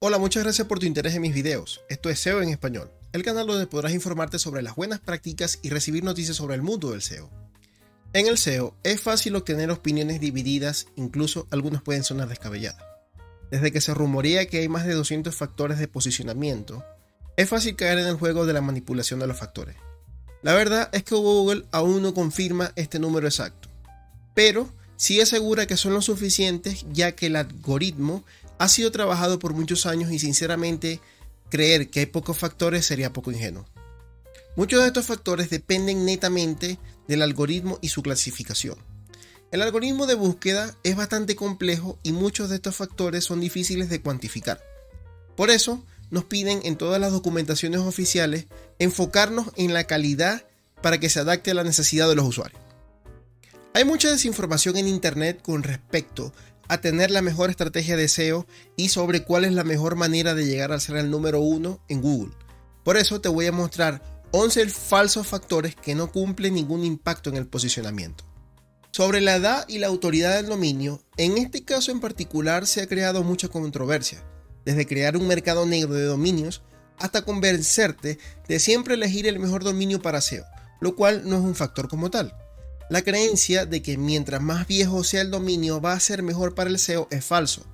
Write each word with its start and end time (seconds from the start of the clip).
Hola, 0.00 0.18
muchas 0.18 0.44
gracias 0.44 0.68
por 0.68 0.78
tu 0.78 0.86
interés 0.86 1.16
en 1.16 1.22
mis 1.22 1.34
videos. 1.34 1.80
Esto 1.88 2.08
es 2.08 2.20
SEO 2.20 2.40
en 2.40 2.50
español, 2.50 2.88
el 3.12 3.24
canal 3.24 3.48
donde 3.48 3.66
podrás 3.66 3.92
informarte 3.92 4.38
sobre 4.38 4.62
las 4.62 4.76
buenas 4.76 5.00
prácticas 5.00 5.58
y 5.60 5.70
recibir 5.70 6.04
noticias 6.04 6.36
sobre 6.36 6.54
el 6.54 6.62
mundo 6.62 6.92
del 6.92 7.02
SEO. 7.02 7.28
En 8.12 8.28
el 8.28 8.38
SEO 8.38 8.76
es 8.84 9.00
fácil 9.00 9.34
obtener 9.34 9.72
opiniones 9.72 10.20
divididas, 10.20 10.86
incluso 10.94 11.48
algunas 11.50 11.82
pueden 11.82 12.04
sonar 12.04 12.28
descabelladas. 12.28 12.80
Desde 13.50 13.72
que 13.72 13.80
se 13.80 13.92
rumorea 13.92 14.46
que 14.46 14.58
hay 14.58 14.68
más 14.68 14.86
de 14.86 14.94
200 14.94 15.34
factores 15.34 15.80
de 15.80 15.88
posicionamiento, 15.88 16.84
es 17.36 17.48
fácil 17.48 17.74
caer 17.74 17.98
en 17.98 18.06
el 18.06 18.14
juego 18.14 18.46
de 18.46 18.52
la 18.52 18.60
manipulación 18.60 19.18
de 19.18 19.26
los 19.26 19.36
factores. 19.36 19.74
La 20.42 20.54
verdad 20.54 20.90
es 20.92 21.02
que 21.02 21.16
Google 21.16 21.64
aún 21.72 22.02
no 22.02 22.14
confirma 22.14 22.70
este 22.76 23.00
número 23.00 23.26
exacto, 23.26 23.68
pero 24.32 24.72
sí 24.94 25.20
asegura 25.20 25.66
que 25.66 25.76
son 25.76 25.92
lo 25.92 26.02
suficientes 26.02 26.86
ya 26.92 27.16
que 27.16 27.26
el 27.26 27.34
algoritmo 27.34 28.22
ha 28.58 28.68
sido 28.68 28.90
trabajado 28.90 29.38
por 29.38 29.54
muchos 29.54 29.86
años 29.86 30.10
y 30.10 30.18
sinceramente 30.18 31.00
creer 31.50 31.90
que 31.90 32.00
hay 32.00 32.06
pocos 32.06 32.38
factores 32.38 32.86
sería 32.86 33.12
poco 33.12 33.30
ingenuo. 33.30 33.66
Muchos 34.56 34.80
de 34.80 34.88
estos 34.88 35.06
factores 35.06 35.50
dependen 35.50 36.04
netamente 36.04 36.78
del 37.06 37.22
algoritmo 37.22 37.78
y 37.80 37.88
su 37.88 38.02
clasificación. 38.02 38.76
El 39.50 39.62
algoritmo 39.62 40.06
de 40.06 40.14
búsqueda 40.14 40.76
es 40.82 40.96
bastante 40.96 41.36
complejo 41.36 41.98
y 42.02 42.12
muchos 42.12 42.50
de 42.50 42.56
estos 42.56 42.76
factores 42.76 43.24
son 43.24 43.40
difíciles 43.40 43.88
de 43.88 44.02
cuantificar. 44.02 44.60
Por 45.36 45.50
eso, 45.50 45.84
nos 46.10 46.24
piden 46.24 46.60
en 46.64 46.76
todas 46.76 47.00
las 47.00 47.12
documentaciones 47.12 47.80
oficiales 47.80 48.46
enfocarnos 48.78 49.46
en 49.56 49.72
la 49.72 49.84
calidad 49.84 50.44
para 50.82 50.98
que 50.98 51.08
se 51.08 51.20
adapte 51.20 51.50
a 51.50 51.54
la 51.54 51.64
necesidad 51.64 52.08
de 52.08 52.14
los 52.14 52.26
usuarios. 52.26 52.60
Hay 53.74 53.84
mucha 53.84 54.10
desinformación 54.10 54.76
en 54.76 54.88
Internet 54.88 55.40
con 55.42 55.62
respecto 55.62 56.32
a 56.68 56.80
tener 56.80 57.10
la 57.10 57.22
mejor 57.22 57.50
estrategia 57.50 57.96
de 57.96 58.08
SEO 58.08 58.46
y 58.76 58.90
sobre 58.90 59.24
cuál 59.24 59.44
es 59.44 59.52
la 59.52 59.64
mejor 59.64 59.96
manera 59.96 60.34
de 60.34 60.46
llegar 60.46 60.72
a 60.72 60.80
ser 60.80 60.96
el 60.96 61.10
número 61.10 61.40
uno 61.40 61.80
en 61.88 62.00
Google. 62.00 62.34
Por 62.84 62.96
eso 62.96 63.20
te 63.20 63.28
voy 63.28 63.46
a 63.46 63.52
mostrar 63.52 64.02
11 64.30 64.68
falsos 64.68 65.26
factores 65.26 65.74
que 65.74 65.94
no 65.94 66.12
cumplen 66.12 66.54
ningún 66.54 66.84
impacto 66.84 67.30
en 67.30 67.36
el 67.36 67.46
posicionamiento. 67.46 68.24
Sobre 68.92 69.20
la 69.20 69.36
edad 69.36 69.64
y 69.68 69.78
la 69.78 69.86
autoridad 69.86 70.36
del 70.36 70.46
dominio, 70.46 71.02
en 71.16 71.38
este 71.38 71.64
caso 71.64 71.92
en 71.92 72.00
particular 72.00 72.66
se 72.66 72.82
ha 72.82 72.86
creado 72.86 73.22
mucha 73.22 73.48
controversia, 73.48 74.22
desde 74.64 74.86
crear 74.86 75.16
un 75.16 75.26
mercado 75.26 75.66
negro 75.66 75.94
de 75.94 76.04
dominios 76.04 76.62
hasta 76.98 77.22
convencerte 77.22 78.18
de 78.48 78.58
siempre 78.58 78.94
elegir 78.94 79.26
el 79.26 79.38
mejor 79.38 79.64
dominio 79.64 80.02
para 80.02 80.20
SEO, 80.20 80.44
lo 80.80 80.96
cual 80.96 81.22
no 81.24 81.36
es 81.36 81.42
un 81.42 81.54
factor 81.54 81.88
como 81.88 82.10
tal. 82.10 82.34
La 82.88 83.02
creencia 83.02 83.66
de 83.66 83.82
que 83.82 83.98
mientras 83.98 84.40
más 84.40 84.66
viejo 84.66 85.04
sea 85.04 85.20
el 85.20 85.30
dominio 85.30 85.80
va 85.80 85.92
a 85.92 86.00
ser 86.00 86.22
mejor 86.22 86.54
para 86.54 86.70
el 86.70 86.78
SEO 86.78 87.06
es 87.10 87.24
falso. 87.24 87.66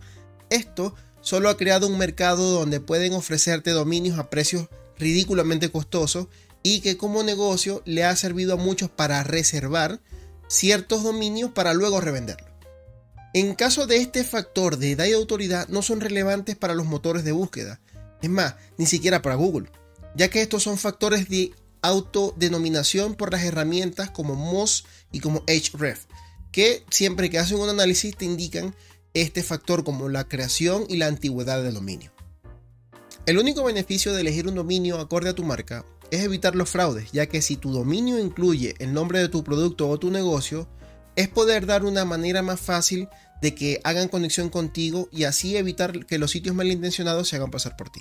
Esto 0.51 0.95
solo 1.21 1.49
ha 1.49 1.57
creado 1.57 1.87
un 1.87 1.99
mercado 1.99 2.51
donde 2.51 2.81
pueden 2.81 3.15
ofrecerte 3.15 3.71
dominios 3.71 4.19
a 4.19 4.29
precios 4.29 4.69
ridículamente 4.99 5.71
costosos 5.71 6.27
y 6.63 6.81
que 6.81 6.97
como 6.97 7.23
negocio 7.23 7.83
le 7.85 8.05
ha 8.05 8.17
servido 8.17 8.55
a 8.55 8.57
muchos 8.57 8.91
para 8.91 9.23
reservar 9.23 10.01
ciertos 10.49 11.03
dominios 11.03 11.51
para 11.53 11.75
luego 11.75 12.01
revenderlos. 12.01 12.51
En 13.35 13.55
caso 13.55 13.87
de 13.87 13.97
este 13.97 14.25
factor 14.25 14.79
de 14.79 14.93
edad 14.93 15.07
y 15.07 15.13
autoridad 15.13 15.69
no 15.69 15.83
son 15.83 16.01
relevantes 16.01 16.57
para 16.57 16.75
los 16.75 16.87
motores 16.87 17.25
de 17.25 17.33
búsqueda, 17.33 17.81
es 18.23 18.31
más, 18.31 18.55
ni 18.79 18.87
siquiera 18.87 19.23
para 19.23 19.35
Google, 19.35 19.71
ya 20.15 20.29
que 20.29 20.41
estos 20.41 20.63
son 20.63 20.79
factores 20.79 21.29
de 21.29 21.53
autodenominación 21.85 23.15
por 23.15 23.31
las 23.31 23.45
herramientas 23.45 24.11
como 24.11 24.35
Moz 24.35 24.85
y 25.13 25.21
como 25.21 25.45
Href, 25.47 26.07
que 26.51 26.85
siempre 26.91 27.29
que 27.29 27.39
hacen 27.39 27.59
un 27.59 27.69
análisis 27.69 28.17
te 28.17 28.25
indican 28.25 28.75
este 29.13 29.43
factor 29.43 29.85
como 29.85 30.09
la 30.09 30.27
creación 30.27 30.87
y 30.89 30.97
la 30.97 31.09
antigüedad 31.09 31.63
del 31.63 31.75
dominio. 31.75 32.11
El 33.27 33.39
único 33.39 33.63
beneficio 33.65 34.15
de 34.15 34.23
elegir 34.23 34.49
un 34.49 34.55
dominio 34.55 34.99
acorde 34.99 35.29
a 35.29 35.35
tu 35.35 35.45
marca 35.45 35.85
es 36.11 36.23
evitar 36.23 36.55
los 36.57 36.71
fraudes, 36.71 37.13
ya 37.13 37.27
que 37.27 37.43
si 37.43 37.57
tu 37.57 37.71
dominio 37.71 38.19
incluye 38.19 38.75
el 38.79 38.95
nombre 38.95 39.19
de 39.19 39.29
tu 39.29 39.45
producto 39.45 39.89
o 39.89 39.99
tu 39.99 40.11
negocio, 40.11 40.67
es 41.17 41.29
poder 41.29 41.67
dar 41.67 41.85
una 41.85 42.05
manera 42.05 42.41
más 42.41 42.61
fácil 42.61 43.09
de 43.43 43.55
que 43.55 43.81
hagan 43.85 44.09
conexión 44.09 44.49
contigo 44.49 45.09
y 45.13 45.25
así 45.25 45.57
evitar 45.57 46.07
que 46.07 46.19
los 46.19 46.31
sitios 46.31 46.55
malintencionados 46.55 47.29
se 47.29 47.37
hagan 47.37 47.51
pasar 47.51 47.77
por 47.77 47.91
ti. 47.91 48.01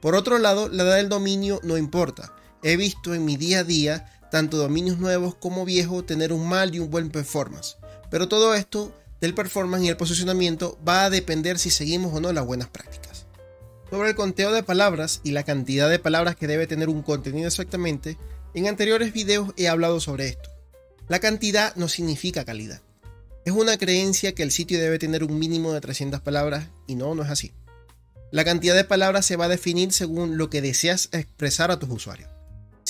Por 0.00 0.14
otro 0.14 0.38
lado, 0.38 0.68
la 0.68 0.84
edad 0.84 0.96
del 0.96 1.08
dominio 1.08 1.60
no 1.62 1.76
importa, 1.76 2.32
He 2.62 2.76
visto 2.76 3.14
en 3.14 3.24
mi 3.24 3.36
día 3.36 3.60
a 3.60 3.64
día 3.64 4.06
tanto 4.30 4.56
dominios 4.56 4.98
nuevos 4.98 5.34
como 5.34 5.64
viejos 5.64 6.06
tener 6.06 6.32
un 6.32 6.48
mal 6.48 6.74
y 6.74 6.78
un 6.78 6.90
buen 6.90 7.10
performance. 7.10 7.76
Pero 8.10 8.28
todo 8.28 8.54
esto 8.54 8.94
del 9.20 9.34
performance 9.34 9.84
y 9.84 9.88
el 9.88 9.96
posicionamiento 9.96 10.78
va 10.86 11.04
a 11.04 11.10
depender 11.10 11.58
si 11.58 11.70
seguimos 11.70 12.14
o 12.14 12.20
no 12.20 12.32
las 12.32 12.46
buenas 12.46 12.68
prácticas. 12.68 13.26
Sobre 13.90 14.08
el 14.08 14.16
conteo 14.16 14.52
de 14.52 14.62
palabras 14.62 15.20
y 15.22 15.32
la 15.32 15.42
cantidad 15.42 15.90
de 15.90 15.98
palabras 15.98 16.34
que 16.34 16.46
debe 16.46 16.66
tener 16.66 16.88
un 16.88 17.02
contenido 17.02 17.46
exactamente, 17.46 18.16
en 18.54 18.68
anteriores 18.68 19.12
videos 19.12 19.52
he 19.56 19.68
hablado 19.68 20.00
sobre 20.00 20.28
esto. 20.28 20.50
La 21.08 21.18
cantidad 21.18 21.74
no 21.76 21.88
significa 21.88 22.44
calidad. 22.44 22.80
Es 23.44 23.52
una 23.52 23.76
creencia 23.76 24.34
que 24.34 24.42
el 24.42 24.50
sitio 24.50 24.80
debe 24.80 24.98
tener 24.98 25.24
un 25.24 25.38
mínimo 25.38 25.72
de 25.72 25.80
300 25.80 26.20
palabras 26.20 26.68
y 26.86 26.94
no, 26.94 27.14
no 27.14 27.22
es 27.22 27.28
así. 27.28 27.52
La 28.30 28.44
cantidad 28.44 28.74
de 28.74 28.84
palabras 28.84 29.26
se 29.26 29.36
va 29.36 29.44
a 29.44 29.48
definir 29.48 29.92
según 29.92 30.38
lo 30.38 30.48
que 30.48 30.62
deseas 30.62 31.10
expresar 31.12 31.70
a 31.70 31.78
tus 31.78 31.90
usuarios. 31.90 32.31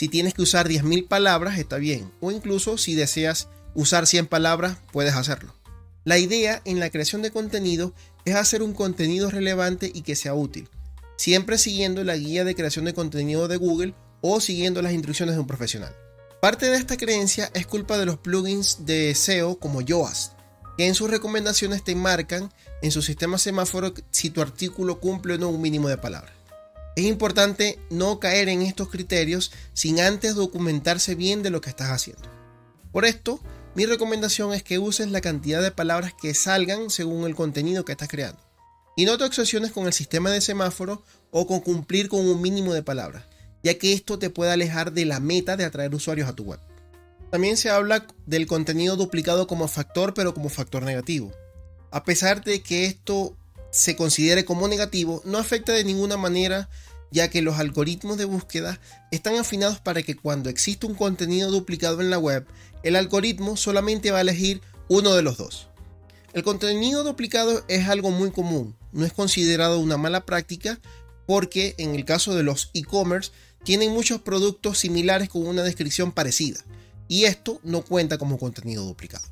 Si 0.02 0.08
tienes 0.08 0.34
que 0.34 0.42
usar 0.42 0.68
10.000 0.68 1.06
palabras, 1.06 1.60
está 1.60 1.76
bien. 1.76 2.10
O 2.20 2.32
incluso 2.32 2.76
si 2.76 2.96
deseas 2.96 3.46
usar 3.72 4.08
100 4.08 4.26
palabras, 4.26 4.78
puedes 4.90 5.14
hacerlo. 5.14 5.54
La 6.02 6.18
idea 6.18 6.60
en 6.64 6.80
la 6.80 6.90
creación 6.90 7.22
de 7.22 7.30
contenido 7.30 7.94
es 8.24 8.34
hacer 8.34 8.64
un 8.64 8.72
contenido 8.72 9.30
relevante 9.30 9.92
y 9.94 10.02
que 10.02 10.16
sea 10.16 10.34
útil, 10.34 10.68
siempre 11.16 11.56
siguiendo 11.56 12.02
la 12.02 12.16
guía 12.16 12.42
de 12.42 12.56
creación 12.56 12.84
de 12.84 12.94
contenido 12.94 13.46
de 13.46 13.58
Google 13.58 13.94
o 14.22 14.40
siguiendo 14.40 14.82
las 14.82 14.92
instrucciones 14.92 15.36
de 15.36 15.40
un 15.40 15.46
profesional. 15.46 15.94
Parte 16.40 16.68
de 16.68 16.78
esta 16.78 16.96
creencia 16.96 17.52
es 17.54 17.68
culpa 17.68 17.96
de 17.96 18.06
los 18.06 18.18
plugins 18.18 18.84
de 18.84 19.14
SEO 19.14 19.60
como 19.60 19.82
Yoast, 19.82 20.32
que 20.76 20.88
en 20.88 20.96
sus 20.96 21.10
recomendaciones 21.10 21.84
te 21.84 21.94
marcan 21.94 22.52
en 22.82 22.90
su 22.90 23.02
sistema 23.02 23.38
semáforo 23.38 23.94
si 24.10 24.30
tu 24.30 24.42
artículo 24.42 24.98
cumple 24.98 25.34
o 25.34 25.38
no 25.38 25.48
un 25.50 25.62
mínimo 25.62 25.88
de 25.88 25.98
palabras. 25.98 26.41
Es 26.94 27.04
importante 27.04 27.78
no 27.90 28.20
caer 28.20 28.48
en 28.48 28.62
estos 28.62 28.88
criterios 28.88 29.52
sin 29.72 30.00
antes 30.00 30.34
documentarse 30.34 31.14
bien 31.14 31.42
de 31.42 31.50
lo 31.50 31.60
que 31.60 31.70
estás 31.70 31.90
haciendo. 31.90 32.22
Por 32.92 33.06
esto, 33.06 33.40
mi 33.74 33.86
recomendación 33.86 34.52
es 34.52 34.62
que 34.62 34.78
uses 34.78 35.10
la 35.10 35.22
cantidad 35.22 35.62
de 35.62 35.70
palabras 35.70 36.12
que 36.20 36.34
salgan 36.34 36.90
según 36.90 37.24
el 37.24 37.34
contenido 37.34 37.86
que 37.86 37.92
estás 37.92 38.08
creando. 38.08 38.40
Y 38.94 39.06
no 39.06 39.16
te 39.16 39.24
obsesiones 39.24 39.72
con 39.72 39.86
el 39.86 39.94
sistema 39.94 40.30
de 40.30 40.42
semáforo 40.42 41.02
o 41.30 41.46
con 41.46 41.60
cumplir 41.60 42.10
con 42.10 42.26
un 42.26 42.42
mínimo 42.42 42.74
de 42.74 42.82
palabras, 42.82 43.24
ya 43.62 43.78
que 43.78 43.94
esto 43.94 44.18
te 44.18 44.28
puede 44.28 44.52
alejar 44.52 44.92
de 44.92 45.06
la 45.06 45.20
meta 45.20 45.56
de 45.56 45.64
atraer 45.64 45.94
usuarios 45.94 46.28
a 46.28 46.34
tu 46.34 46.44
web. 46.44 46.60
También 47.30 47.56
se 47.56 47.70
habla 47.70 48.06
del 48.26 48.46
contenido 48.46 48.96
duplicado 48.96 49.46
como 49.46 49.66
factor, 49.66 50.12
pero 50.12 50.34
como 50.34 50.50
factor 50.50 50.82
negativo. 50.82 51.32
A 51.90 52.04
pesar 52.04 52.44
de 52.44 52.62
que 52.62 52.84
esto 52.84 53.38
se 53.72 53.96
considere 53.96 54.44
como 54.44 54.68
negativo 54.68 55.22
no 55.24 55.38
afecta 55.38 55.72
de 55.72 55.82
ninguna 55.82 56.16
manera 56.16 56.68
ya 57.10 57.28
que 57.28 57.42
los 57.42 57.58
algoritmos 57.58 58.16
de 58.18 58.24
búsqueda 58.24 58.80
están 59.10 59.36
afinados 59.36 59.80
para 59.80 60.02
que 60.02 60.16
cuando 60.16 60.48
existe 60.48 60.86
un 60.86 60.94
contenido 60.94 61.50
duplicado 61.50 62.00
en 62.00 62.10
la 62.10 62.18
web, 62.18 62.46
el 62.82 62.96
algoritmo 62.96 63.56
solamente 63.56 64.10
va 64.10 64.18
a 64.18 64.22
elegir 64.22 64.62
uno 64.88 65.14
de 65.14 65.22
los 65.22 65.36
dos. 65.36 65.68
El 66.32 66.42
contenido 66.42 67.04
duplicado 67.04 67.64
es 67.68 67.88
algo 67.88 68.10
muy 68.10 68.30
común, 68.30 68.74
no 68.92 69.04
es 69.04 69.12
considerado 69.12 69.78
una 69.78 69.98
mala 69.98 70.24
práctica 70.24 70.80
porque 71.26 71.74
en 71.78 71.94
el 71.94 72.04
caso 72.04 72.34
de 72.34 72.42
los 72.42 72.70
e-commerce 72.72 73.30
tienen 73.62 73.92
muchos 73.92 74.22
productos 74.22 74.78
similares 74.78 75.28
con 75.28 75.46
una 75.46 75.62
descripción 75.62 76.12
parecida 76.12 76.60
y 77.08 77.24
esto 77.24 77.60
no 77.62 77.82
cuenta 77.82 78.16
como 78.16 78.38
contenido 78.38 78.84
duplicado. 78.84 79.24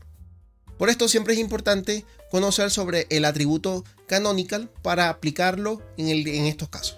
Por 0.81 0.89
esto 0.89 1.09
siempre 1.09 1.35
es 1.35 1.41
importante 1.41 2.07
conocer 2.31 2.71
sobre 2.71 3.07
el 3.11 3.27
atributo 3.27 3.85
canonical 4.07 4.71
para 4.81 5.11
aplicarlo 5.11 5.83
en, 5.99 6.09
en 6.09 6.47
estos 6.47 6.71
casos. 6.71 6.97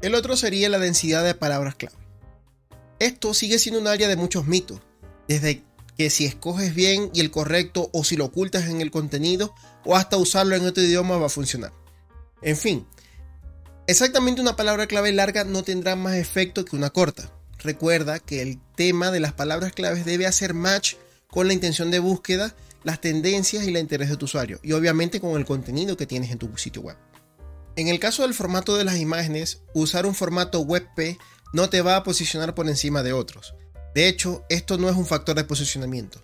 El 0.00 0.14
otro 0.14 0.38
sería 0.38 0.70
la 0.70 0.78
densidad 0.78 1.22
de 1.22 1.34
palabras 1.34 1.74
clave. 1.74 1.96
Esto 2.98 3.34
sigue 3.34 3.58
siendo 3.58 3.78
un 3.78 3.88
área 3.88 4.08
de 4.08 4.16
muchos 4.16 4.46
mitos, 4.46 4.80
desde 5.28 5.62
que 5.98 6.08
si 6.08 6.24
escoges 6.24 6.74
bien 6.74 7.10
y 7.12 7.20
el 7.20 7.30
correcto 7.30 7.90
o 7.92 8.04
si 8.04 8.16
lo 8.16 8.24
ocultas 8.24 8.70
en 8.70 8.80
el 8.80 8.90
contenido 8.90 9.54
o 9.84 9.96
hasta 9.96 10.16
usarlo 10.16 10.56
en 10.56 10.64
otro 10.64 10.82
idioma 10.82 11.18
va 11.18 11.26
a 11.26 11.28
funcionar. 11.28 11.74
En 12.40 12.56
fin, 12.56 12.86
exactamente 13.86 14.40
una 14.40 14.56
palabra 14.56 14.86
clave 14.86 15.12
larga 15.12 15.44
no 15.44 15.62
tendrá 15.62 15.94
más 15.94 16.14
efecto 16.14 16.64
que 16.64 16.74
una 16.74 16.88
corta. 16.88 17.30
Recuerda 17.58 18.18
que 18.18 18.40
el 18.40 18.58
tema 18.76 19.10
de 19.10 19.20
las 19.20 19.34
palabras 19.34 19.74
claves 19.74 20.06
debe 20.06 20.26
hacer 20.26 20.54
match 20.54 20.94
con 21.26 21.48
la 21.48 21.52
intención 21.52 21.90
de 21.90 21.98
búsqueda 21.98 22.56
las 22.82 23.00
tendencias 23.00 23.66
y 23.66 23.70
la 23.70 23.80
interés 23.80 24.08
de 24.08 24.16
tu 24.16 24.24
usuario 24.24 24.58
y 24.62 24.72
obviamente 24.72 25.20
con 25.20 25.38
el 25.38 25.44
contenido 25.44 25.96
que 25.96 26.06
tienes 26.06 26.30
en 26.30 26.38
tu 26.38 26.56
sitio 26.56 26.82
web. 26.82 26.96
En 27.76 27.88
el 27.88 28.00
caso 28.00 28.22
del 28.22 28.34
formato 28.34 28.76
de 28.76 28.84
las 28.84 28.98
imágenes, 28.98 29.62
usar 29.74 30.06
un 30.06 30.14
formato 30.14 30.60
WebP 30.60 31.18
no 31.52 31.70
te 31.70 31.82
va 31.82 31.96
a 31.96 32.04
posicionar 32.04 32.54
por 32.54 32.68
encima 32.68 33.02
de 33.02 33.12
otros. 33.12 33.54
De 33.94 34.08
hecho, 34.08 34.44
esto 34.48 34.78
no 34.78 34.88
es 34.88 34.96
un 34.96 35.06
factor 35.06 35.36
de 35.36 35.44
posicionamiento. 35.44 36.22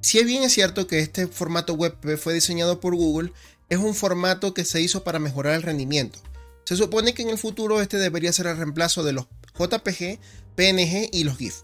Si 0.00 0.18
es 0.18 0.26
bien 0.26 0.42
es 0.42 0.52
cierto 0.52 0.86
que 0.86 1.00
este 1.00 1.26
formato 1.26 1.74
WebP 1.74 2.16
fue 2.16 2.34
diseñado 2.34 2.80
por 2.80 2.94
Google, 2.94 3.32
es 3.68 3.78
un 3.78 3.94
formato 3.94 4.54
que 4.54 4.64
se 4.64 4.80
hizo 4.80 5.04
para 5.04 5.18
mejorar 5.18 5.54
el 5.54 5.62
rendimiento. 5.62 6.18
Se 6.64 6.76
supone 6.76 7.14
que 7.14 7.22
en 7.22 7.30
el 7.30 7.38
futuro 7.38 7.80
este 7.80 7.98
debería 7.98 8.32
ser 8.32 8.46
el 8.46 8.56
reemplazo 8.56 9.02
de 9.02 9.12
los 9.12 9.26
JPG, 9.58 10.18
PNG 10.56 11.10
y 11.12 11.24
los 11.24 11.36
GIF. 11.36 11.62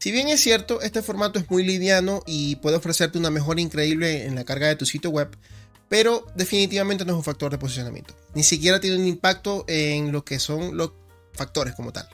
Si 0.00 0.12
bien 0.12 0.28
es 0.28 0.40
cierto, 0.40 0.80
este 0.80 1.02
formato 1.02 1.38
es 1.38 1.50
muy 1.50 1.62
liviano 1.62 2.22
y 2.26 2.56
puede 2.56 2.78
ofrecerte 2.78 3.18
una 3.18 3.28
mejora 3.28 3.60
increíble 3.60 4.24
en 4.24 4.34
la 4.34 4.44
carga 4.44 4.66
de 4.66 4.76
tu 4.76 4.86
sitio 4.86 5.10
web, 5.10 5.28
pero 5.90 6.26
definitivamente 6.34 7.04
no 7.04 7.12
es 7.12 7.18
un 7.18 7.22
factor 7.22 7.52
de 7.52 7.58
posicionamiento. 7.58 8.16
Ni 8.34 8.42
siquiera 8.42 8.80
tiene 8.80 8.96
un 8.96 9.06
impacto 9.06 9.66
en 9.68 10.10
lo 10.10 10.24
que 10.24 10.38
son 10.38 10.74
los 10.78 10.92
factores 11.34 11.74
como 11.74 11.92
tal. 11.92 12.08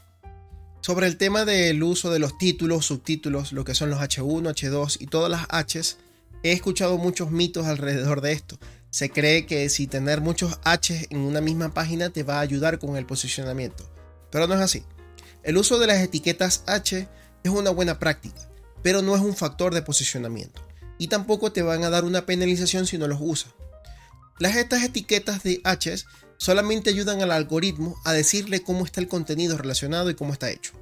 Sobre 0.80 1.06
el 1.06 1.16
tema 1.16 1.44
del 1.44 1.80
uso 1.80 2.10
de 2.10 2.18
los 2.18 2.36
títulos, 2.38 2.86
subtítulos, 2.86 3.52
lo 3.52 3.64
que 3.64 3.76
son 3.76 3.90
los 3.90 4.00
H1, 4.00 4.42
H2 4.42 4.96
y 4.98 5.06
todas 5.06 5.30
las 5.30 5.46
Hs, 5.46 5.98
he 6.42 6.50
escuchado 6.50 6.98
muchos 6.98 7.30
mitos 7.30 7.66
alrededor 7.66 8.20
de 8.20 8.32
esto. 8.32 8.58
Se 8.90 9.10
cree 9.10 9.46
que 9.46 9.68
si 9.68 9.86
tener 9.86 10.20
muchos 10.20 10.58
H 10.64 11.06
en 11.10 11.20
una 11.20 11.40
misma 11.40 11.72
página 11.72 12.10
te 12.10 12.24
va 12.24 12.38
a 12.38 12.40
ayudar 12.40 12.80
con 12.80 12.96
el 12.96 13.06
posicionamiento, 13.06 13.88
pero 14.32 14.48
no 14.48 14.54
es 14.54 14.60
así. 14.60 14.82
El 15.44 15.56
uso 15.56 15.78
de 15.78 15.86
las 15.86 16.00
etiquetas 16.00 16.64
H 16.66 17.06
es 17.46 17.52
una 17.52 17.70
buena 17.70 17.98
práctica, 17.98 18.48
pero 18.82 19.02
no 19.02 19.14
es 19.14 19.22
un 19.22 19.34
factor 19.34 19.74
de 19.74 19.82
posicionamiento 19.82 20.62
y 20.98 21.08
tampoco 21.08 21.52
te 21.52 21.62
van 21.62 21.84
a 21.84 21.90
dar 21.90 22.04
una 22.04 22.26
penalización 22.26 22.86
si 22.86 22.98
no 22.98 23.08
los 23.08 23.18
usas. 23.20 23.52
Las 24.38 24.56
estas 24.56 24.82
etiquetas 24.82 25.42
de 25.42 25.60
H 25.64 25.96
solamente 26.36 26.90
ayudan 26.90 27.22
al 27.22 27.32
algoritmo 27.32 27.96
a 28.04 28.12
decirle 28.12 28.62
cómo 28.62 28.84
está 28.84 29.00
el 29.00 29.08
contenido 29.08 29.56
relacionado 29.56 30.10
y 30.10 30.14
cómo 30.14 30.32
está 30.32 30.50
hecho. 30.50 30.72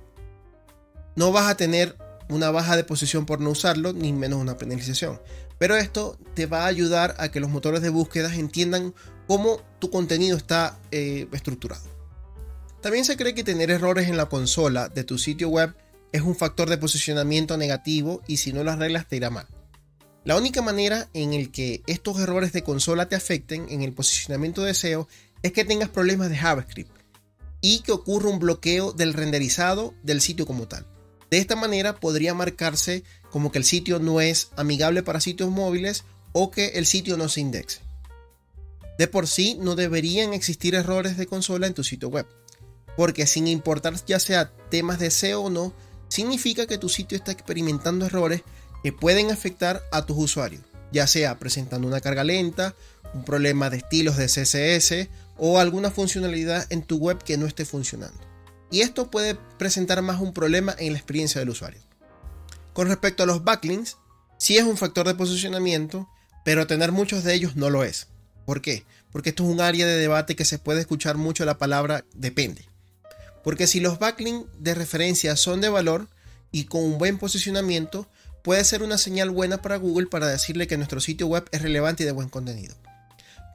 No 1.17 1.31
vas 1.31 1.49
a 1.49 1.57
tener 1.57 1.97
una 2.29 2.51
baja 2.51 2.77
de 2.77 2.85
posición 2.85 3.27
por 3.27 3.41
no 3.41 3.51
usarlo, 3.51 3.93
ni 3.93 4.13
menos 4.13 4.41
una 4.41 4.57
penalización. 4.57 5.21
Pero 5.59 5.77
esto 5.77 6.19
te 6.35 6.47
va 6.47 6.65
a 6.65 6.67
ayudar 6.67 7.15
a 7.19 7.31
que 7.31 7.39
los 7.39 7.51
motores 7.51 7.81
de 7.83 7.91
búsqueda 7.91 8.35
entiendan 8.35 8.93
cómo 9.29 9.63
tu 9.79 9.91
contenido 9.91 10.37
está 10.37 10.81
eh, 10.91 11.29
estructurado. 11.33 11.85
También 12.81 13.05
se 13.05 13.17
cree 13.17 13.35
que 13.35 13.45
tener 13.45 13.71
errores 13.71 14.09
en 14.09 14.17
la 14.17 14.27
consola 14.27 14.89
de 14.89 15.05
tu 15.05 15.17
sitio 15.19 15.49
web 15.49 15.75
es 16.15 16.23
un 16.23 16.37
factor 16.37 16.71
de 16.71 16.79
posicionamiento 16.79 17.57
negativo 17.57 18.23
y 18.29 18.37
si 18.37 18.53
no 18.53 18.63
lo 18.63 18.71
arreglas 18.71 19.09
te 19.09 19.17
irá 19.17 19.31
mal. 19.31 19.49
La 20.23 20.37
única 20.37 20.63
manera 20.63 21.09
en 21.13 21.35
el 21.35 21.51
que 21.51 21.83
estos 21.89 22.21
errores 22.21 22.53
de 22.53 22.63
consola 22.63 23.09
te 23.09 23.17
afecten 23.17 23.67
en 23.69 23.83
el 23.83 23.93
posicionamiento 23.93 24.63
de 24.63 24.75
SEO 24.75 25.09
es 25.43 25.51
que 25.51 25.65
tengas 25.65 25.89
problemas 25.89 26.31
de 26.31 26.37
JavaScript 26.37 26.97
y 27.61 27.81
que 27.81 27.91
ocurra 27.91 28.31
un 28.31 28.39
bloqueo 28.39 28.93
del 28.93 29.13
renderizado 29.13 29.93
del 30.05 30.21
sitio 30.21 30.47
como 30.47 30.69
tal. 30.69 30.87
De 31.33 31.39
esta 31.39 31.57
manera 31.57 31.99
podría 31.99 32.33
marcarse 32.33 33.03
como 33.33 33.51
que 33.51 33.59
el 33.59 33.65
sitio 33.65 33.99
no 33.99 34.21
es 34.21 34.51
amigable 34.55 35.03
para 35.03 35.21
sitios 35.21 35.51
móviles 35.51 36.05
o 36.31 36.53
que 36.53 36.69
el 36.75 36.87
sitio 36.87 37.17
no 37.17 37.29
se 37.29 37.41
indexe. 37.41 37.81
De 38.99 39.09
por 39.09 39.27
sí 39.27 39.59
no 39.61 39.75
deberían 39.75 40.33
existir 40.33 40.77
errores 40.77 41.17
de 41.17 41.27
consola 41.27 41.67
en 41.67 41.75
tu 41.75 41.83
sitio 41.83 42.09
web, 42.09 42.29
porque 42.97 43.27
sin 43.27 43.49
importar 43.49 43.95
ya 44.07 44.21
sea 44.21 44.53
temas 44.71 45.01
de 45.01 45.11
SEO 45.11 45.43
o 45.43 45.51
no, 45.51 45.75
significa 46.15 46.67
que 46.67 46.79
tu 46.79 46.89
sitio 46.89 47.19
está 47.19 47.33
experimentando 47.33 48.07
errores 48.07 48.43
que 48.85 48.93
pueden 48.93 49.33
afectar 49.33 49.83
a 49.91 50.07
tus 50.07 50.17
usuarios, 50.17 50.63
ya 50.93 51.09
sea 51.09 51.41
presentando 51.41 51.89
una 51.89 52.01
carga 52.01 52.23
lenta, 52.23 52.77
un 53.15 53.25
problema 53.25 53.69
de 53.69 53.79
estilos 53.79 54.17
de 54.17 54.27
CSS 54.27 55.09
o 55.39 55.59
alguna 55.59 55.91
funcionalidad 55.91 56.67
en 56.71 56.83
tu 56.83 56.99
web 56.99 57.21
que 57.25 57.37
no 57.37 57.47
esté 57.47 57.65
funcionando. 57.65 58.21
Y 58.71 58.83
esto 58.83 59.11
puede 59.11 59.35
presentar 59.59 60.03
más 60.03 60.21
un 60.21 60.33
problema 60.33 60.77
en 60.79 60.93
la 60.93 60.99
experiencia 60.99 61.41
del 61.41 61.51
usuario. 61.51 61.81
Con 62.73 62.87
respecto 62.87 63.25
a 63.25 63.27
los 63.27 63.43
backlinks, 63.43 63.97
sí 64.39 64.57
es 64.57 64.63
un 64.63 64.77
factor 64.77 65.09
de 65.09 65.17
posicionamiento, 65.17 66.09
pero 66.45 66.69
tener 66.69 66.93
muchos 66.93 67.25
de 67.25 67.35
ellos 67.35 67.57
no 67.57 67.71
lo 67.71 67.83
es. 67.83 68.07
¿Por 68.47 68.61
qué? 68.61 68.85
Porque 69.11 69.31
esto 69.31 69.43
es 69.43 69.51
un 69.51 69.61
área 69.61 69.85
de 69.85 69.97
debate 69.97 70.37
que 70.37 70.45
se 70.45 70.61
puede 70.61 70.81
escuchar 70.81 71.17
mucho 71.17 71.45
la 71.45 71.59
palabra 71.59 72.05
depende. 72.15 72.69
Porque 73.45 73.67
si 73.67 73.79
los 73.79 73.99
backlinks 73.99 74.49
de 74.59 74.75
referencia 74.75 75.37
son 75.37 75.61
de 75.61 75.69
valor 75.69 76.09
y 76.51 76.65
con 76.65 76.83
un 76.83 76.99
buen 76.99 77.19
posicionamiento, 77.19 78.09
puede 78.43 78.65
ser 78.65 78.83
una 78.83 78.99
señal 78.99 79.31
buena 79.31 79.63
para 79.63 79.77
Google 79.77 80.07
para 80.07 80.27
decirle 80.27 80.67
que 80.67 80.77
nuestro 80.77 81.01
sitio 81.01 81.27
web 81.27 81.45
es 81.53 81.63
relevante 81.63 82.03
y 82.03 82.07
de 82.07 82.13
buen 82.13 82.29
contenido. 82.29 82.75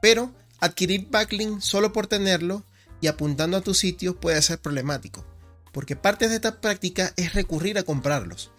Pero 0.00 0.32
adquirir 0.60 1.08
backlink 1.10 1.60
solo 1.60 1.92
por 1.92 2.06
tenerlo 2.06 2.64
y 3.00 3.06
apuntando 3.06 3.56
a 3.56 3.62
tu 3.62 3.74
sitio 3.74 4.18
puede 4.18 4.40
ser 4.42 4.58
problemático, 4.60 5.24
porque 5.72 5.96
parte 5.96 6.28
de 6.28 6.36
esta 6.36 6.60
práctica 6.60 7.12
es 7.16 7.34
recurrir 7.34 7.78
a 7.78 7.82
comprarlos, 7.82 8.50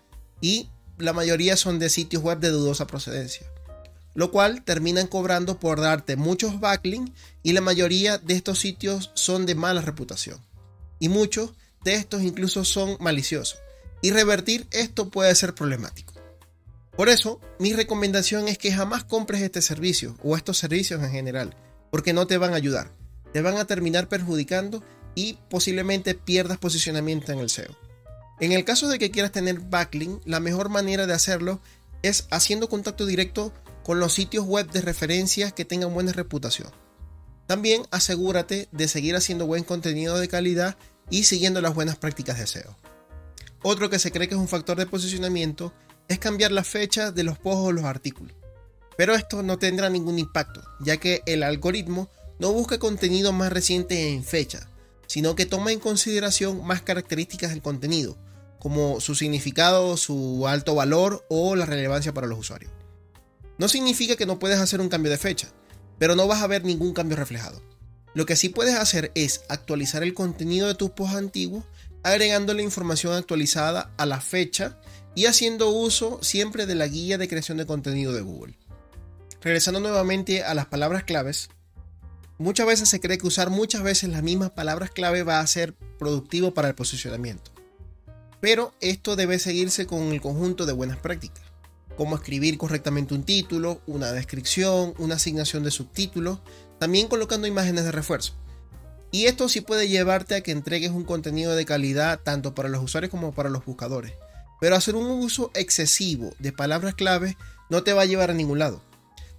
y 0.42 0.70
la 0.98 1.14
mayoría 1.14 1.58
son 1.58 1.80
de 1.80 1.90
sitios 1.90 2.24
web 2.24 2.40
de 2.40 2.50
dudosa 2.50 2.88
procedencia, 2.88 3.46
lo 4.14 4.32
cual 4.32 4.64
terminan 4.64 5.08
cobrando 5.08 5.60
por 5.60 5.80
darte 5.80 6.16
muchos 6.16 6.60
backlinks 6.60 7.12
y 7.44 7.54
la 7.54 7.62
mayoría 7.62 8.18
de 8.18 8.34
estos 8.36 8.60
sitios 8.60 9.12
son 9.14 9.46
de 9.46 9.56
mala 9.56 9.82
reputación, 9.82 10.40
y 11.02 11.10
muchos 11.10 11.52
de 11.84 11.96
estos 11.96 12.22
incluso 12.22 12.64
son 12.64 12.96
maliciosos, 13.02 13.60
y 14.02 14.12
revertir 14.12 14.68
esto 14.72 15.10
puede 15.10 15.36
ser 15.36 15.54
problemático. 15.54 16.14
Por 16.96 17.10
eso, 17.10 17.42
mi 17.60 17.74
recomendación 17.74 18.48
es 18.48 18.58
que 18.58 18.72
jamás 18.72 19.04
compres 19.04 19.42
este 19.42 19.62
servicio 19.62 20.16
o 20.24 20.38
estos 20.38 20.58
servicios 20.58 21.04
en 21.04 21.12
general, 21.12 21.58
porque 21.90 22.14
no 22.14 22.26
te 22.28 22.38
van 22.38 22.54
a 22.54 22.58
ayudar 22.58 23.02
te 23.32 23.42
van 23.42 23.58
a 23.58 23.66
terminar 23.66 24.08
perjudicando 24.08 24.84
y 25.16 25.38
posiblemente 25.50 26.14
pierdas 26.14 26.58
posicionamiento 26.58 27.32
en 27.32 27.40
el 27.40 27.50
SEO. 27.50 27.76
En 28.40 28.52
el 28.52 28.66
caso 28.66 28.88
de 28.88 29.00
que 29.00 29.12
quieras 29.12 29.32
tener 29.32 29.60
backlink, 29.60 30.22
la 30.26 30.40
mejor 30.40 30.70
manera 30.70 31.06
de 31.06 31.14
hacerlo 31.14 31.62
es 32.02 32.28
haciendo 32.32 32.70
contacto 32.70 33.06
directo 33.06 33.54
con 33.84 34.00
los 34.00 34.14
sitios 34.14 34.46
web 34.46 34.70
de 34.72 34.82
referencias 34.82 35.54
que 35.54 35.66
tengan 35.66 35.94
buena 35.94 36.12
reputación. 36.12 36.70
También 37.46 37.84
asegúrate 37.92 38.68
de 38.72 38.88
seguir 38.88 39.16
haciendo 39.16 39.46
buen 39.46 39.64
contenido 39.64 40.18
de 40.18 40.28
calidad 40.28 40.78
y 41.12 41.26
siguiendo 41.26 41.62
las 41.62 41.76
buenas 41.76 41.98
prácticas 41.98 42.40
de 42.40 42.48
SEO. 42.48 42.76
Otro 43.62 43.92
que 43.92 44.00
se 44.00 44.12
cree 44.12 44.28
que 44.28 44.34
es 44.34 44.42
un 44.42 44.48
factor 44.48 44.78
de 44.78 44.88
posicionamiento 44.88 45.72
es 46.08 46.18
cambiar 46.18 46.52
la 46.52 46.64
fecha 46.64 47.12
de 47.12 47.24
los 47.24 47.38
posts 47.38 47.68
o 47.68 47.72
los 47.72 47.86
artículos. 47.86 48.36
Pero 48.98 49.14
esto 49.14 49.44
no 49.44 49.60
tendrá 49.60 49.90
ningún 49.90 50.18
impacto, 50.18 50.64
ya 50.80 50.98
que 50.98 51.22
el 51.28 51.44
algoritmo 51.44 52.10
no 52.40 52.52
busca 52.52 52.80
contenido 52.80 53.32
más 53.32 53.54
reciente 53.54 54.14
en 54.14 54.24
fecha, 54.24 54.68
sino 55.06 55.36
que 55.36 55.46
toma 55.46 55.72
en 55.72 55.80
consideración 55.80 56.66
más 56.66 56.82
características 56.82 57.52
del 57.52 57.62
contenido, 57.62 58.18
como 58.60 59.00
su 59.00 59.14
significado, 59.16 59.98
su 59.98 60.48
alto 60.48 60.74
valor 60.76 61.26
o 61.30 61.56
la 61.56 61.66
relevancia 61.66 62.14
para 62.14 62.28
los 62.28 62.40
usuarios. 62.40 62.72
No 63.58 63.68
significa 63.68 64.16
que 64.16 64.26
no 64.26 64.40
puedes 64.40 64.60
hacer 64.60 64.82
un 64.82 64.90
cambio 64.90 65.12
de 65.12 65.18
fecha, 65.18 65.50
pero 66.00 66.16
no 66.16 66.28
vas 66.28 66.42
a 66.42 66.48
ver 66.48 66.66
ningún 66.66 66.94
cambio 66.94 67.18
reflejado. 67.18 67.62
Lo 68.14 68.26
que 68.26 68.36
sí 68.36 68.50
puedes 68.50 68.76
hacer 68.76 69.12
es 69.16 69.44
actualizar 69.50 70.04
el 70.04 70.14
contenido 70.14 70.68
de 70.68 70.76
tus 70.76 70.92
posts 70.92 71.16
antiguos, 71.16 71.64
agregando 72.04 72.54
la 72.54 72.62
información 72.62 73.14
actualizada 73.14 73.92
a 73.98 74.06
la 74.06 74.22
fecha 74.22 74.78
y 75.16 75.26
haciendo 75.26 75.70
uso 75.70 76.20
siempre 76.22 76.66
de 76.66 76.76
la 76.76 76.88
guía 76.88 77.18
de 77.18 77.28
creación 77.28 77.58
de 77.58 77.66
contenido 77.66 78.14
de 78.14 78.22
Google. 78.22 78.58
Regresando 79.42 79.80
nuevamente 79.80 80.44
a 80.44 80.54
las 80.54 80.68
palabras 80.68 81.04
claves, 81.04 81.50
Muchas 82.42 82.66
veces 82.66 82.90
se 82.90 83.00
cree 83.00 83.20
que 83.20 83.28
usar 83.28 83.52
muchas 83.52 83.84
veces 83.84 84.10
las 84.10 84.24
mismas 84.24 84.50
palabras 84.50 84.90
clave 84.90 85.22
va 85.22 85.42
a 85.42 85.46
ser 85.46 85.76
productivo 86.00 86.56
para 86.56 86.70
el 86.70 86.74
posicionamiento. 86.74 87.52
Pero 88.40 88.74
esto 88.82 89.16
debe 89.16 89.38
seguirse 89.38 89.86
con 89.86 90.12
el 90.12 90.22
conjunto 90.22 90.66
de 90.66 90.74
buenas 90.74 90.98
prácticas, 90.98 91.44
como 91.96 92.16
escribir 92.16 92.58
correctamente 92.58 93.14
un 93.14 93.26
título, 93.26 93.84
una 93.86 94.12
descripción, 94.12 94.96
una 94.98 95.16
asignación 95.18 95.62
de 95.62 95.70
subtítulos, 95.70 96.40
también 96.82 97.08
colocando 97.08 97.46
imágenes 97.46 97.84
de 97.84 97.92
refuerzo. 97.92 98.34
Y 99.12 99.28
esto 99.28 99.48
sí 99.50 99.62
puede 99.62 99.88
llevarte 99.88 100.34
a 100.34 100.42
que 100.42 100.52
entregues 100.52 100.90
un 100.90 101.04
contenido 101.04 101.56
de 101.56 101.64
calidad 101.64 102.22
tanto 102.24 102.56
para 102.56 102.70
los 102.70 102.84
usuarios 102.84 103.12
como 103.12 103.34
para 103.34 103.52
los 103.52 103.64
buscadores. 103.64 104.14
Pero 104.60 104.76
hacer 104.76 104.96
un 104.96 105.06
uso 105.06 105.52
excesivo 105.54 106.34
de 106.40 106.52
palabras 106.52 106.96
clave 106.96 107.38
no 107.70 107.84
te 107.84 107.94
va 107.94 108.02
a 108.02 108.06
llevar 108.06 108.32
a 108.32 108.34
ningún 108.34 108.58
lado. 108.58 108.82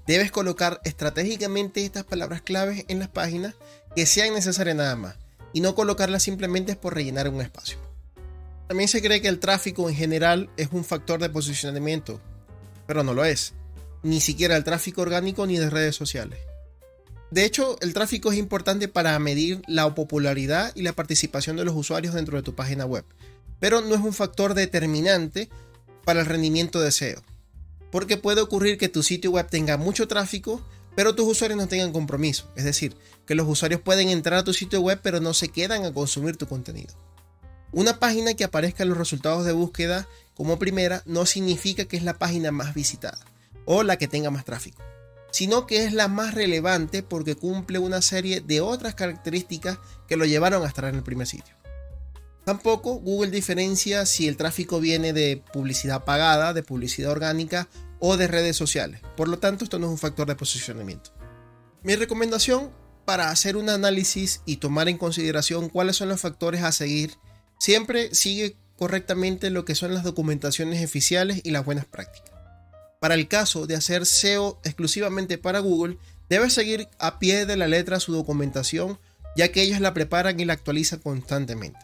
Debes 0.07 0.31
colocar 0.31 0.81
estratégicamente 0.85 1.85
estas 1.85 2.05
palabras 2.05 2.43
claves 2.43 2.85
en 2.87 3.01
las 3.01 3.09
páginas 3.09 3.57
que 3.97 4.07
sean 4.07 4.35
necesarias 4.35 4.77
nada 4.77 4.95
más 4.95 5.17
y 5.53 5.63
no 5.63 5.75
colocarlas 5.75 6.23
simplemente 6.23 6.77
por 6.77 6.95
rellenar 6.95 7.29
un 7.29 7.41
espacio. 7.41 7.77
También 8.69 8.87
se 8.87 9.03
cree 9.03 9.21
que 9.21 9.27
el 9.27 9.41
tráfico 9.41 9.89
en 9.89 9.97
general 9.97 10.49
es 10.57 10.69
un 10.71 10.85
factor 10.85 11.19
de 11.19 11.29
posicionamiento, 11.29 12.21
pero 12.87 13.03
no 13.03 13.15
lo 13.15 13.25
es. 13.25 13.55
Ni 14.05 14.21
siquiera 14.21 14.57
el 14.57 14.63
tráfico 14.63 15.03
orgánico 15.03 15.45
ni 15.45 15.59
de 15.59 15.71
redes 15.71 15.97
sociales. 15.97 16.39
De 17.33 17.45
hecho, 17.45 17.77
el 17.81 17.95
tráfico 17.95 18.31
es 18.31 18.39
importante 18.39 18.87
para 18.87 19.19
medir 19.19 19.63
la 19.67 19.93
popularidad 19.95 20.71
y 20.77 20.83
la 20.83 20.93
participación 20.93 21.57
de 21.57 21.65
los 21.65 21.75
usuarios 21.75 22.15
dentro 22.15 22.37
de 22.37 22.45
tu 22.45 22.55
página 22.55 22.85
web, 22.85 23.05
pero 23.59 23.81
no 23.81 23.95
es 23.95 24.01
un 24.01 24.13
factor 24.13 24.55
determinante 24.55 25.49
para 26.05 26.21
el 26.21 26.27
rendimiento 26.27 26.81
de 26.81 26.93
SEO 26.93 27.23
porque 27.93 28.17
puede 28.17 28.41
ocurrir 28.41 28.79
que 28.79 28.89
tu 28.89 29.03
sitio 29.03 29.31
web 29.31 29.49
tenga 29.49 29.77
mucho 29.77 30.09
tráfico, 30.09 30.63
pero 30.97 31.15
tus 31.15 31.29
usuarios 31.29 31.61
no 31.61 31.69
tengan 31.69 31.93
compromiso. 31.93 32.51
Es 32.57 32.65
decir, 32.65 32.97
que 33.27 33.35
los 33.35 33.47
usuarios 33.47 33.83
pueden 33.83 34.09
entrar 34.09 34.39
a 34.41 34.45
tu 34.45 34.55
sitio 34.55 34.81
web, 34.81 34.99
pero 35.03 35.21
no 35.21 35.35
se 35.35 35.51
quedan 35.51 35.85
a 35.85 35.93
consumir 35.93 36.39
tu 36.39 36.49
contenido. 36.49 36.95
Una 37.71 37.99
página 37.99 38.33
que 38.33 38.45
aparezca 38.45 38.83
en 38.83 38.89
los 38.89 38.99
resultados 38.99 39.45
de 39.45 39.53
búsqueda 39.53 40.09
como 40.35 40.59
primera 40.59 41.03
no 41.05 41.27
significa 41.27 41.85
que 41.85 41.99
es 41.99 42.03
la 42.03 42.19
página 42.19 42.51
más 42.51 42.75
visitada 42.75 43.19
o 43.67 43.83
la 43.83 43.99
que 43.99 44.09
tenga 44.09 44.31
más 44.31 44.47
tráfico. 44.47 44.83
Sino 45.33 45.67
que 45.67 45.85
es 45.85 45.93
la 45.93 46.07
más 46.07 46.35
relevante 46.35 47.03
porque 47.03 47.35
cumple 47.35 47.79
una 47.79 48.03
serie 48.03 48.41
de 48.41 48.61
otras 48.61 48.95
características 48.95 49.79
que 50.07 50.17
lo 50.17 50.25
llevaron 50.25 50.63
a 50.63 50.69
estar 50.69 50.85
en 50.85 50.95
el 50.95 51.03
primer 51.03 51.27
sitio. 51.27 51.57
Tampoco 52.45 52.95
Google 52.95 53.31
diferencia 53.31 54.05
si 54.05 54.29
el 54.29 54.37
tráfico 54.37 54.79
viene 54.79 55.13
de 55.13 55.43
publicidad 55.53 56.05
pagada, 56.05 56.53
de 56.53 56.63
publicidad 56.63 57.13
orgánica 57.13 57.69
o 57.99 58.17
de 58.17 58.27
redes 58.27 58.57
sociales. 58.57 59.01
Por 59.17 59.29
lo 59.29 59.39
tanto, 59.39 59.65
esto 59.65 59.79
no 59.79 59.87
es 59.87 59.93
un 59.93 59.99
factor 59.99 60.27
de 60.27 60.35
posicionamiento. 60.35 61.11
Mi 61.83 61.95
recomendación 61.95 62.71
para 63.05 63.31
hacer 63.31 63.57
un 63.57 63.71
análisis 63.71 64.43
y 64.45 64.57
tomar 64.57 64.89
en 64.89 64.99
consideración 64.99 65.69
cuáles 65.69 65.97
son 65.97 66.09
los 66.09 66.21
factores 66.21 66.63
a 66.63 66.73
seguir, 66.73 67.15
siempre 67.59 68.15
sigue 68.15 68.57
correctamente 68.77 69.51
lo 69.51 69.65
que 69.65 69.77
son 69.77 69.95
las 69.95 70.03
documentaciones 70.03 70.85
oficiales 70.85 71.41
y 71.45 71.53
las 71.53 71.65
buenas 71.65 71.85
prácticas. 71.85 72.32
Para 73.03 73.17
el 73.17 73.27
caso 73.27 73.67
de 73.67 73.75
hacer 73.75 74.07
SEO 74.07 74.61
exclusivamente 74.63 75.37
para 75.37 75.59
Google, 75.59 75.99
debes 76.29 76.53
seguir 76.53 76.87
a 77.01 77.19
pie 77.19 77.47
de 77.47 77.57
la 77.57 77.67
letra 77.67 77.99
su 77.99 78.13
documentación, 78.13 78.97
ya 79.37 79.51
que 79.51 79.61
ellos 79.61 79.81
la 79.81 79.93
preparan 79.93 80.39
y 80.39 80.45
la 80.45 80.53
actualizan 80.53 81.01
constantemente. 81.01 81.81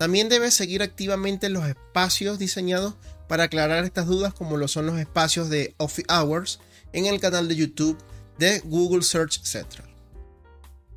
También 0.00 0.28
debes 0.28 0.54
seguir 0.54 0.82
activamente 0.82 1.50
los 1.50 1.68
espacios 1.68 2.40
diseñados 2.40 2.94
para 3.28 3.44
aclarar 3.44 3.84
estas 3.84 4.08
dudas, 4.08 4.34
como 4.34 4.56
lo 4.56 4.66
son 4.66 4.86
los 4.86 4.98
espacios 4.98 5.50
de 5.50 5.76
Office 5.76 6.08
Hours 6.12 6.58
en 6.92 7.06
el 7.06 7.20
canal 7.20 7.46
de 7.46 7.54
YouTube 7.54 7.96
de 8.36 8.58
Google 8.64 9.04
Search 9.04 9.44
Central. 9.44 9.88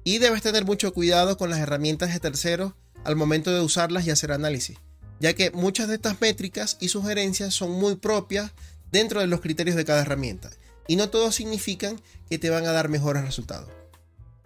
Y 0.03 0.17
debes 0.17 0.41
tener 0.41 0.65
mucho 0.65 0.95
cuidado 0.95 1.38
con 1.38 1.51
las 1.51 1.60
herramientas 1.60 2.12
de 2.12 2.19
terceros 2.19 2.74
al 3.03 3.15
momento 3.15 3.53
de 3.53 3.62
usarlas 3.62 4.07
y 4.07 4.10
hacer 4.10 4.31
análisis, 4.31 4.79
ya 5.19 5.33
que 5.33 5.51
muchas 5.51 5.89
de 5.89 5.93
estas 5.93 6.19
métricas 6.22 6.75
y 6.79 6.88
sugerencias 6.88 7.53
son 7.53 7.69
muy 7.69 7.98
propias 7.98 8.51
dentro 8.94 9.20
de 9.20 9.28
los 9.28 9.42
criterios 9.42 9.76
de 9.76 9.86
cada 9.86 10.04
herramienta 10.04 10.52
y 10.88 10.96
no 10.96 11.10
todos 11.10 11.36
significan 11.36 12.00
que 12.30 12.38
te 12.38 12.52
van 12.52 12.68
a 12.68 12.72
dar 12.72 12.90
mejores 12.90 13.26
resultados. 13.26 13.70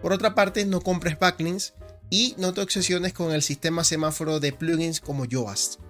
Por 0.02 0.14
otra 0.14 0.36
parte, 0.36 0.66
no 0.66 0.82
compres 0.82 1.20
backlinks 1.20 1.74
y 2.10 2.34
no 2.38 2.54
te 2.54 2.62
obsesiones 2.62 3.12
con 3.12 3.34
el 3.34 3.42
sistema 3.42 3.84
semáforo 3.84 4.40
de 4.40 4.54
plugins 4.54 5.02
como 5.02 5.26
Yoast. 5.26 5.82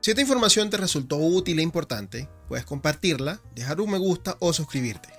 Si 0.00 0.10
esta 0.10 0.20
información 0.20 0.70
te 0.70 0.76
resultó 0.76 1.18
útil 1.18 1.60
e 1.60 1.62
importante, 1.62 2.28
puedes 2.48 2.64
compartirla, 2.64 3.40
dejar 3.54 3.80
un 3.80 3.92
me 3.92 3.98
gusta 3.98 4.36
o 4.40 4.52
suscribirte. 4.52 5.17